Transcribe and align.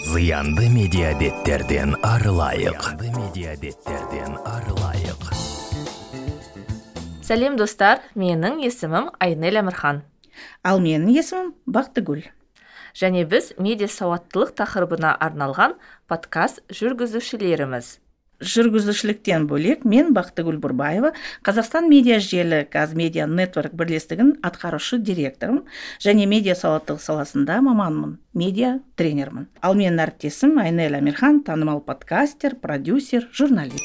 зыянды 0.00 0.68
медиабеттерден 0.72 1.94
арылайық. 2.00 2.80
Зыянды 2.80 3.10
медиабеттерден 3.12 4.38
арылайық. 4.48 5.28
Сәлем 7.20 7.58
достар. 7.60 8.00
Менің 8.16 8.62
есімім 8.64 9.10
айнель 9.20 9.60
әмірхан. 9.60 10.00
Ал 10.64 10.80
менің 10.80 11.12
есімім 11.12 11.52
бақтыгүл. 11.68 12.24
Және 12.96 13.26
біз 13.28 13.52
медиа 13.60 13.90
сауаттылық 13.92 14.56
тақырыбына 14.56 15.12
арналған 15.20 15.76
подкаст 16.08 16.64
жүргізушілеріміз. 16.72 17.98
Жүргізушіліктен 18.40 19.46
бөлек 19.50 19.84
мен 19.84 20.14
бақтыгүл 20.16 20.58
бұрбаева 20.62 21.12
қазақстан 21.46 21.88
медиа 21.92 22.18
желі 22.24 22.64
қазмедиа 22.72 23.28
нетворк 23.28 23.76
бірлестігінің 23.76 24.40
атқарушы 24.46 24.98
директорымын 25.04 25.66
және 26.00 26.26
медиа 26.30 26.56
сауаттылық 26.56 27.04
саласында 27.04 27.60
маманмын 27.64 28.16
медиа 28.34 28.78
тренермін. 28.96 29.48
Ал 29.60 29.76
менің 29.76 30.00
әріптесім 30.06 30.58
айнель 30.62 30.96
амирхан 30.96 31.42
танымал 31.44 31.80
подкастер 31.84 32.56
продюсер 32.56 33.28
журналист. 33.32 33.84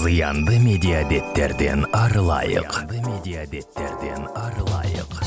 Зыянды 0.00 0.60
медиабеттерден 0.62 1.86
арылайық. 1.96 2.70
Зыянды 2.70 3.02
медиабеттерден 3.08 4.28
арылайық. 4.38 5.18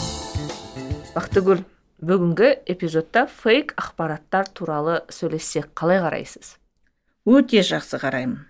Бақтыгүл 1.13 1.65
бүгінгі 2.03 2.49
эпизодта 2.73 3.27
фейк 3.27 3.75
ақпараттар 3.79 4.49
туралы 4.55 5.01
сөйлессек 5.13 5.69
қалай 5.77 6.01
қарайсыз? 6.03 6.57
Өте 7.23 7.61
жақсы 7.63 7.99
қараймын. 8.01 8.41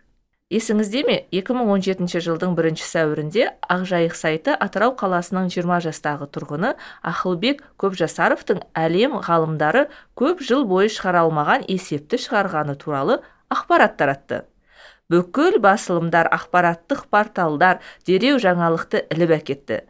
Есіңізде 0.53 1.01
ме? 1.05 1.15
2017 1.33 2.21
жылдың 2.25 2.53
бірінші 2.57 2.85
сәуірінде 2.85 3.45
ақжайық 3.73 4.13
сайты 4.17 4.53
атырау 4.53 4.93
қаласының 4.97 5.49
20 5.53 5.85
жастағы 5.87 6.27
тұрғыны 6.33 6.73
ақылбек 7.05 7.63
көпжасаровтың 7.81 8.61
әлем 8.77 9.17
ғалымдары 9.25 9.87
көп 10.17 10.41
жыл 10.45 10.65
бойы 10.69 10.89
шығара 10.93 11.23
алмаған 11.25 11.65
есепті 11.69 12.21
шығарғаны 12.25 12.77
туралы 12.81 13.21
ақпарат 13.53 13.97
таратты. 13.97 14.43
Бүкіл 15.13 15.59
басылымдар 15.61 16.27
ақпараттық 16.33 17.05
порталдар 17.13 17.81
дереу 18.07 18.39
жаңалықты 18.41 19.03
іліп 19.13 19.33
әкетті. 19.37 19.81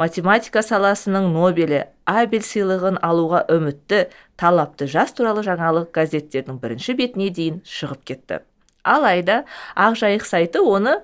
Математика 0.00 0.62
саласының 0.64 1.28
нобелі 1.34 1.82
абель 2.08 2.46
сыйлығын 2.46 2.96
алуға 3.04 3.42
үмітті 3.52 4.06
талапты 4.40 4.88
жас 4.88 5.12
туралы 5.12 5.44
жаңалық 5.44 5.90
газеттердің 5.92 6.62
бірінші 6.62 6.96
бетіне 6.96 7.28
дейін 7.28 7.60
шығып 7.68 8.06
кетті. 8.08 8.40
Алайда 8.80 9.42
ақжайық 9.76 10.24
сайты 10.24 10.64
оны 10.64 11.02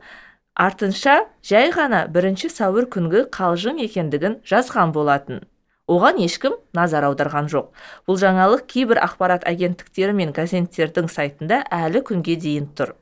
артынша 0.56 1.26
жай 1.44 1.68
ғана 1.76 2.06
бірінші 2.08 2.48
сәуір 2.48 2.88
күнгі 2.88 3.26
қалжың 3.36 3.82
екендігін 3.84 4.40
жазған 4.48 4.96
болатын. 4.96 5.44
Оған 5.86 6.16
ешкім 6.24 6.56
назар 6.74 7.04
аударған 7.06 7.52
жоқ. 7.52 7.68
Бұл 8.08 8.16
жаңалық 8.18 8.64
кейбір 8.72 9.04
ақпарат 9.04 9.44
агенттіктері 9.46 10.16
мен 10.16 10.32
газеттердің 10.34 11.12
сайтында 11.12 11.60
әлі 11.70 12.02
күнге 12.08 12.40
дейін 12.40 12.72
тұр. 12.74 12.96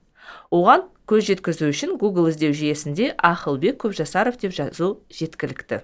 Оған 0.50 0.88
көз 1.10 1.28
жеткізу 1.28 1.68
үшін 1.72 1.96
google 2.00 2.30
іздеу 2.30 2.54
жүйесінде 2.56 3.12
ақылбек 3.18 3.80
көпжасаров 3.84 4.38
деп 4.40 4.54
жазу 4.56 5.00
жеткілікті. 5.12 5.82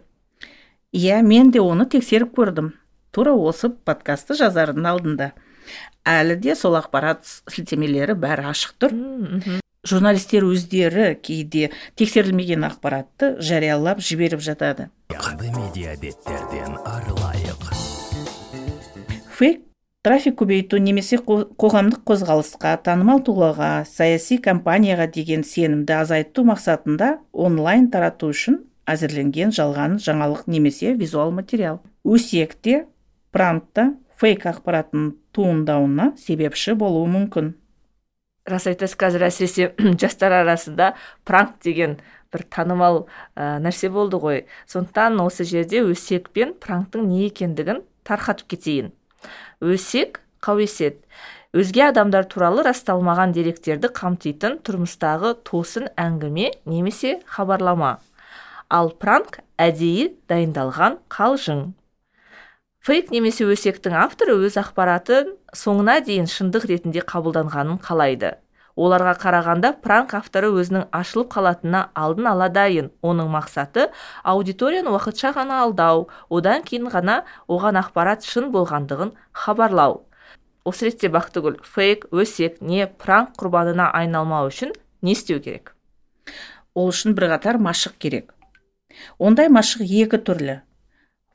Иә 0.97 1.21
мен 1.23 1.53
де 1.55 1.61
оны 1.63 1.87
тексеріп 1.87 2.35
көрдім. 2.35 2.73
Тура 3.15 3.35
осы 3.35 3.71
подкастты 3.71 4.35
жазардың 4.39 4.87
алдында. 4.91 5.33
Әлі 6.09 6.37
де 6.41 6.57
сол 6.59 6.79
ақпарат 6.79 7.27
сілтемелері 7.51 8.17
бәрі 8.19 8.51
ашық 8.51 8.77
тұр. 8.81 8.97
Журналистер 9.87 10.45
өздері 10.45 11.15
кейде 11.23 11.71
тексерілмеген 11.97 12.67
ақпаратты 12.69 13.37
жариялап 13.41 14.03
жіберіп 14.05 14.43
жатады. 14.45 14.91
Зыянды 15.09 15.53
медиабеттерден 15.55 16.77
арылайық. 16.85 17.71
Фейк 19.39 19.70
трафик 20.07 20.39
көбейту 20.41 20.79
немесе 20.81 21.19
қоғамдық 21.21 22.05
қозғалысқа 22.09 22.73
танымал 22.87 23.21
тұлғаға 23.27 23.85
саяси 23.89 24.39
кампанияға 24.41 25.11
деген 25.13 25.43
сенімді 25.45 25.99
азайту 25.99 26.45
мақсатында 26.49 27.19
онлайн 27.33 27.91
тарату 27.93 28.31
үшін 28.33 28.63
әзірленген 28.89 29.53
жалған 29.53 29.99
жаңалық 30.01 30.47
немесе 30.49 30.95
визуал 30.97 31.35
материал. 31.37 31.83
Өсекте 32.05 32.87
пранкта 33.31 33.91
фейк 34.17 34.47
ақпараттың 34.49 35.11
туындауына 35.37 36.15
себепші 36.19 36.75
болуы 36.81 37.11
мүмкін. 37.13 37.53
Рас 38.49 38.67
айтасыз 38.71 38.97
қазір 38.99 39.27
әсіресе 39.29 39.75
жастар 40.01 40.33
арасында 40.41 40.95
пранк 41.29 41.59
деген 41.63 41.99
бір 42.33 42.47
танымал 42.49 43.03
ә, 43.37 43.61
нәрсе 43.61 43.93
болды 43.93 44.17
ғой. 44.17 44.47
Сондықтан 44.65 45.21
осы 45.21 45.45
жерде 45.45 45.85
өсек 45.85 46.33
пен 46.33 46.57
пранктың 46.57 47.05
не 47.11 47.27
екендігін 47.29 47.85
тарқатып 48.09 48.57
кетейін. 48.57 48.95
Өсек 49.61 50.21
қауесет. 50.45 51.01
Өзге 51.51 51.89
адамдар 51.89 52.29
туралы 52.31 52.63
расталмаған 52.63 53.33
деректерді 53.35 53.91
қамтитын 53.91 54.61
тұрмыстағы 54.63 55.35
тосын 55.47 55.89
әңгіме 55.99 56.53
немесе 56.65 57.19
хабарлама. 57.27 57.99
Ал 58.71 58.93
пранк 58.95 59.41
әдейі 59.59 60.13
дайындалған 60.31 61.01
қалжың. 61.11 61.73
Фейк 62.87 63.11
немесе 63.13 63.45
өсектің 63.51 63.97
авторы 63.99 64.39
өз 64.47 64.55
ақпаратын 64.63 65.35
соңына 65.53 65.99
дейін 66.07 66.31
шындық 66.31 66.69
ретінде 66.71 67.03
қабылданғанын 67.05 67.83
қалайды. 67.83 68.39
Оларға 68.81 69.13
қарағанда 69.21 69.73
пранк 69.85 70.15
авторы 70.17 70.49
өзінің 70.57 70.87
ашылып 70.97 71.31
қалатынына 71.35 71.83
алдын 71.95 72.29
ала 72.31 72.49
дайын. 72.49 72.89
Оның 73.05 73.29
мақсаты 73.35 73.91
аудиторияны 74.25 74.95
уақытша 74.95 75.35
ғана 75.37 75.61
алдау 75.67 76.07
одан 76.31 76.65
кейін 76.65 76.89
ғана 76.93 77.21
оған 77.49 77.81
ақпарат 77.83 78.25
шын 78.25 78.49
болғандығын 78.55 79.13
хабарлау. 79.45 80.01
Осы 80.65 80.89
ретте 80.89 81.13
бақтыгүл 81.13 81.61
фейк 81.65 82.09
өсек 82.13 82.61
не 82.61 82.87
пранк 82.87 83.37
құрбанына 83.41 83.91
айналмау 83.97 84.49
үшін 84.49 84.73
не 85.03 85.13
істеу 85.13 85.41
керек? 85.45 85.75
Ол 86.75 86.93
үшін 86.93 87.17
бірқатар 87.19 87.61
машық 87.61 87.99
керек. 87.99 88.33
Ондай 89.19 89.49
машық 89.53 89.85
екі 89.85 90.21
түрлі. 90.25 90.61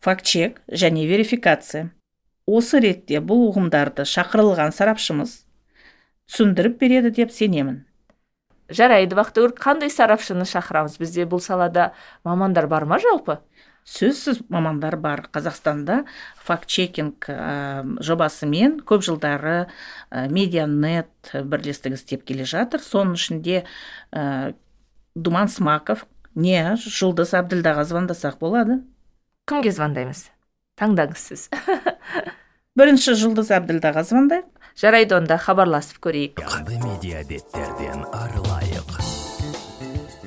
Факт 0.02 0.26
чек 0.26 0.62
және 0.70 1.08
верификация. 1.10 1.90
Осы 2.46 2.80
ретте 2.82 3.22
бұл 3.22 3.48
ұғымдарды 3.50 4.06
шақырылған 4.06 4.74
сарапшымыз 4.76 5.45
түсіндіріп 6.30 6.80
береді 6.82 7.12
деп 7.16 7.34
сенемін. 7.34 7.84
Жарайды 8.70 9.18
бақтыгүл 9.18 9.54
қандай 9.58 9.92
сарапшыны 9.94 10.48
шақырамыз 10.50 10.98
бізде 10.98 11.28
бұл 11.30 11.42
салада? 11.44 11.92
Мамандар 12.26 12.66
бар 12.68 12.88
ма 12.90 12.98
жалпы? 13.02 13.40
Сөзсіз 13.86 14.42
мамандар 14.50 14.98
бар. 14.98 15.28
Қазақстанда 15.30 16.04
факт 16.42 16.66
чекинг 16.74 17.30
ә, 17.30 17.86
жобасымен 18.02 18.80
көп 18.82 19.06
жылдары 19.06 19.68
ә, 20.10 20.26
медианет 20.34 21.30
бірлестігі 21.34 22.00
істеп 22.00 22.26
келе 22.26 22.50
жатыр. 22.50 22.82
Соның 22.82 23.14
ішінде 23.20 23.62
ә, 24.10 24.56
думан 25.14 25.54
смаков 25.54 26.08
не 26.34 26.74
жұлдыз 26.82 27.36
әбділдаға 27.38 27.86
звондасақ 27.86 28.42
болады? 28.42 28.82
Кімге 29.46 29.70
звондаймыз 29.78 30.32
таңдаңыз 30.80 31.30
сіз. 31.30 31.46
Бірінші 32.80 33.16
жұлдыз 33.22 33.54
әбділдаға 33.56 34.04
звондайық 34.08 34.50
жарайды 34.76 35.16
онда 35.16 35.38
хабарласып 35.40 36.02
көрейік. 36.04 36.42
Зыянды 36.44 36.80
медиабеттерден 36.84 38.04
арылайық. 38.12 39.00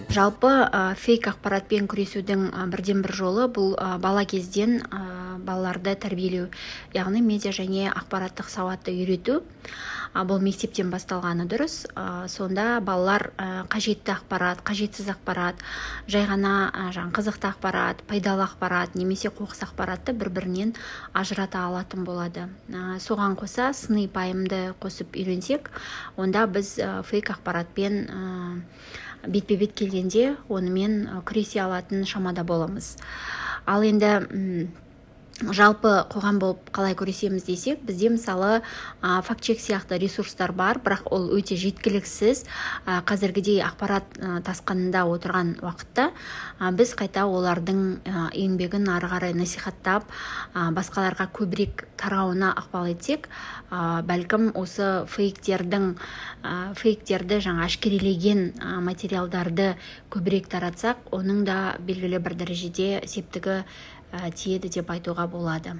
Жалпы 0.09 0.49
ә, 0.49 0.95
фейк 0.97 1.29
ақпаратпен 1.29 1.87
күресудің 1.91 2.49
ә, 2.57 2.65
бірден 2.73 3.03
бір 3.05 3.13
жолы 3.13 3.49
бұл 3.53 3.75
ә, 3.77 3.99
бала 4.01 4.25
кезден 4.25 4.81
ә, 4.89 5.03
балаларды 5.49 5.97
тәрбиелеу 5.97 6.51
яғни 6.95 7.25
медиа 7.25 7.57
және 7.57 7.89
ақпараттық 7.89 8.53
сауатты 8.53 8.93
үйрету 8.93 9.41
бұл 10.29 10.41
мектептен 10.41 10.89
басталғаны 10.93 11.45
дұрыс. 11.49 11.83
Сонда 12.33 12.81
балалар 12.85 13.29
қажетті 13.73 14.15
ақпарат 14.15 14.63
қажетсіз 14.67 15.11
ақпарат 15.13 15.61
жай 16.09 16.25
ғана 16.29 16.71
жаңағы 16.95 17.13
қызықты 17.19 17.51
ақпарат 17.51 18.03
пайдалы 18.09 18.47
ақпарат 18.47 18.97
немесе 18.97 19.29
қоқыс 19.29 19.65
ақпаратты 19.69 20.15
бір 20.17 20.33
бірінен 20.33 20.75
ажырата 21.13 21.67
алатын 21.69 22.05
болады. 22.09 22.49
Соған 23.05 23.37
қоса 23.37 23.73
сыни 23.77 24.09
пайымды 24.09 24.73
қосып 24.81 25.17
үйренсек 25.19 25.71
онда 26.17 26.47
біз 26.47 26.79
фейк 27.05 27.31
ақпаратпен 27.37 28.09
бетпе 29.27 29.57
бет 29.61 29.75
келгенде 29.77 30.37
онымен 30.49 31.23
күресе 31.29 31.61
алатын 31.61 32.07
шамада 32.07 32.45
боламыз. 32.45 32.97
Ал 33.67 33.83
енді 33.83 34.69
жалпы 35.39 35.91
қоғам 36.11 36.39
болып 36.43 36.71
қалай 36.75 36.97
күресеміз 36.99 37.45
десек 37.47 37.83
бізде 37.87 38.11
мысалы 38.11 38.59
ә, 38.59 39.21
факт 39.23 39.45
чек 39.47 39.61
сияқты 39.63 39.99
ресурстар 40.01 40.53
бар 40.53 40.81
бірақ 40.83 41.07
ол 41.15 41.29
өте 41.37 41.55
жеткіліксіз. 41.55 42.43
Ә, 42.87 43.03
қазіргідей 43.07 43.63
ақпарат 43.63 44.19
ә, 44.19 44.41
тасқынында 44.43 45.05
отырған 45.07 45.55
уақытта 45.63 46.11
ә, 46.59 46.73
біз 46.75 46.95
қайта 46.99 47.27
олардың 47.31 47.83
ә, 48.03 48.29
еңбегін 48.35 48.89
ары 48.91 49.11
қарай 49.13 49.35
насихаттап 49.39 50.09
ә, 50.55 50.71
басқаларға 50.75 51.29
көбірек 51.31 51.87
тарауына 51.99 52.55
ықпал 52.59 52.91
етсек 52.91 53.29
ә, 53.71 54.03
бәлкім 54.03 54.51
осы 54.59 55.05
фейктердің 55.13 55.93
ә, 56.43 56.75
фейктерді 56.79 57.39
жаңа 57.47 57.69
әшкерелеген 57.69 58.43
ә, 58.59 58.81
материалдарды 58.83 59.77
көбірек 60.11 60.51
таратсақ 60.51 61.13
оның 61.15 61.45
да 61.47 61.59
белгілі 61.79 62.19
бір 62.25 62.35
дәрежеде 62.43 63.05
септігі 63.07 63.63
тиеді 64.35 64.69
деп 64.69 64.91
айтуға 64.91 65.29
болады. 65.31 65.79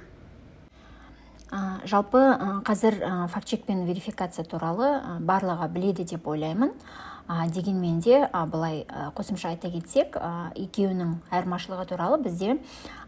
Ә, 1.49 1.81
жалпы 1.89 2.21
ә, 2.21 2.61
қазір 2.61 2.99
ә, 3.01 3.59
пен 3.67 3.87
верификация 3.87 4.45
туралы 4.45 5.01
ә, 5.01 5.19
барлығы 5.19 5.69
біледі 5.73 6.05
деп 6.05 6.27
ойлаймын. 6.29 6.75
Ә, 7.29 7.49
дегенмен 7.49 8.01
де 8.01 8.29
ә, 8.29 8.47
былай 8.47 8.85
ә, 8.85 9.11
қосымша 9.15 9.49
айта 9.49 9.71
кетсек 9.71 10.17
ә, 10.17 10.53
екеуінің 10.55 11.17
айырмашылығы 11.31 11.87
туралы 11.89 12.19
бізде 12.21 12.59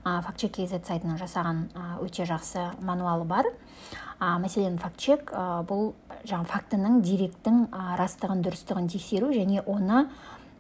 ә, 0.05 0.23
факт 0.23 0.39
чек 0.39 0.57
kz 0.57 0.81
сайтының 0.81 1.21
жасаған 1.21 1.69
өте 2.01 2.25
жақсы 2.25 2.81
мануалы 2.81 3.25
бар. 3.25 3.45
Ә, 4.21 4.39
мәселен 4.41 4.79
факт 4.79 4.97
чек 4.97 5.33
ә, 5.33 5.61
бұл 5.61 5.93
жаңағы 6.25 6.49
фактінің 6.49 7.01
деректің 7.05 7.67
ә, 7.69 7.97
растығын 8.01 8.41
дұрыстығын 8.45 8.89
тексеру 8.89 9.35
және 9.37 9.61
оны 9.67 10.07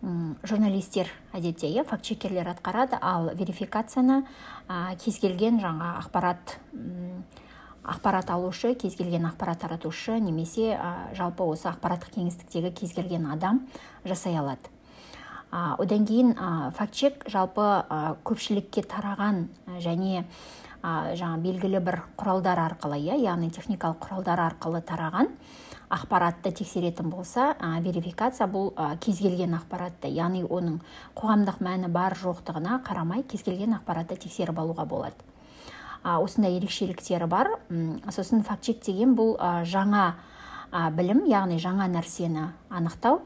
журналистер 0.02 1.10
әдетте 1.36 1.68
иә 1.68 1.84
факт 1.84 2.04
чекерлер 2.08 2.48
атқарады. 2.48 2.98
Ал 3.00 3.30
верификацияны 3.36 4.22
ә, 4.68 4.96
кез 4.96 5.18
келген 5.20 5.60
жаңа 5.60 5.98
ақпарат 6.00 6.56
ақпарат 7.84 8.30
алушы 8.30 8.74
кез 8.74 8.96
келген 8.96 9.26
ақпарат 9.28 9.60
таратушы 9.60 10.18
немесе 10.20 10.74
ә, 10.76 11.14
жалпы 11.16 11.44
осы 11.44 11.68
ақпараттық 11.68 12.14
кеңістіктегі 12.16 12.72
кез 12.80 12.94
келген 12.96 13.26
адам 13.32 13.66
жасай 14.04 14.36
алады. 14.36 14.72
А, 15.50 15.76
одан 15.78 16.06
кейін 16.06 16.32
ә, 16.32 16.70
факт 16.76 16.94
чек 16.94 17.24
жалпы 17.28 17.60
ә, 17.60 18.16
көпшілікке 18.24 18.84
тараған 18.86 19.48
ә, 19.66 19.80
және 19.82 20.24
ә, 20.82 21.16
жаңа 21.16 21.40
белгілі 21.42 21.80
бір 21.84 22.02
құралдар 22.16 22.60
арқылы 22.68 23.00
иә 23.02 23.18
яғни 23.20 23.50
техникалық 23.50 24.00
құралдар 24.06 24.46
арқылы 24.48 24.80
тараған. 24.80 25.34
Ақпаратты 25.90 26.52
тексеретін 26.54 27.10
болса 27.10 27.50
ә, 27.58 27.80
верификация 27.82 28.46
бұл 28.46 28.70
ә, 28.78 28.94
кез 29.02 29.18
келген 29.18 29.56
ақпаратты 29.58 30.08
яғни 30.14 30.44
оның 30.46 30.78
қоғамдық 31.18 31.58
мәні 31.66 31.90
бар 31.90 32.14
жоқтығына 32.20 32.78
қарамай 32.86 33.24
кез 33.26 33.42
келген 33.42 33.74
ақпаратты 33.80 34.16
тексеріп 34.22 34.62
алуға 34.62 34.86
болады. 34.86 35.18
А, 36.02 36.20
осындай 36.22 36.56
ерекшеліктері 36.56 37.26
бар. 37.26 37.50
Сосын 38.08 38.44
факт 38.46 38.64
чек 38.64 38.84
деген 38.86 39.16
бұл 39.18 39.34
а, 39.38 39.64
жаңа 39.64 40.14
а, 40.70 40.90
білім 40.94 41.26
яғни 41.28 41.58
жаңа 41.60 41.90
нәрсені 41.90 42.48
анықтау. 42.70 43.20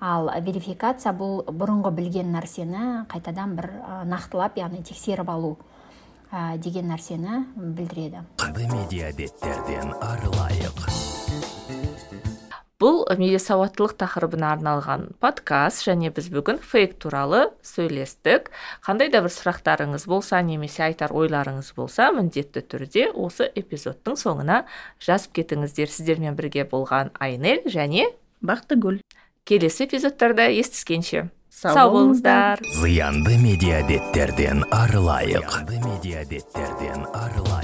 Ал 0.00 0.28
верификация 0.44 1.12
бұл 1.16 1.44
бұрынғы 1.46 1.92
білген 1.96 2.32
нәрсені 2.34 3.06
қайтадан 3.12 3.54
бір 3.56 3.70
нақтылап 4.08 4.58
яғни 4.60 4.82
тексеріп 4.84 5.30
алу 5.30 5.56
а, 6.30 6.56
деген 6.56 6.90
нәрсені 6.90 7.44
білдіреді. 7.56 8.24
Медиабеттерден 8.56 9.94
арылайық. 10.00 11.15
Бұл 12.76 13.06
медиасауаттылық 13.08 13.94
тақырыбына 14.02 14.50
арналған 14.56 15.06
подкаст 15.22 15.86
және 15.86 16.10
біз 16.12 16.28
бүгін 16.32 16.58
фейк 16.60 16.98
туралы 17.00 17.46
сөйлестік. 17.64 18.50
Қандай 18.84 19.08
да 19.12 19.22
бір 19.24 19.32
сұрақтарыңыз 19.32 20.04
болса 20.10 20.42
немесе 20.44 20.84
айтар 20.84 21.14
ойларыңыз 21.16 21.72
болса 21.76 22.10
міндетті 22.12 22.64
түрде 22.68 23.06
осы 23.14 23.48
эпизодтың 23.56 24.18
соңына 24.20 24.64
жазып 25.00 25.38
кетіңіздер. 25.40 25.88
Сіздермен 25.88 26.36
бірге 26.36 26.66
болған 26.68 27.14
айнель 27.16 27.64
және 27.64 28.10
бақтыгүл. 28.44 29.00
Келесі 29.48 29.88
эпизодтарда 29.88 30.50
естіскенше. 30.52 31.30
Сау 31.48 31.72
сау 31.72 31.92
болыңыздар. 31.94 32.60
зиянды 32.82 33.38
медиабеттерден 33.40 34.66
арылайық. 34.68 35.48
Зиянды 35.48 35.80
медиабеттерден 35.80 37.08
арылайық. 37.16 37.55